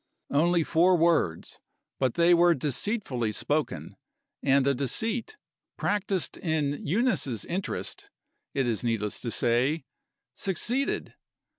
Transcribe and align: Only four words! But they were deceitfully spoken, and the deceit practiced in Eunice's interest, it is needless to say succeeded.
Only 0.31 0.63
four 0.63 0.97
words! 0.97 1.59
But 1.99 2.15
they 2.15 2.33
were 2.33 2.55
deceitfully 2.55 3.31
spoken, 3.31 3.95
and 4.41 4.65
the 4.65 4.73
deceit 4.73 5.37
practiced 5.77 6.37
in 6.37 6.83
Eunice's 6.83 7.45
interest, 7.45 8.09
it 8.55 8.65
is 8.65 8.83
needless 8.83 9.21
to 9.21 9.29
say 9.29 9.83
succeeded. 10.33 11.13